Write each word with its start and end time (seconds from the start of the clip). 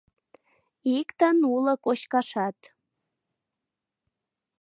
Иктын 0.99 1.37
уло 1.53 1.73
кочкашат 1.85 2.59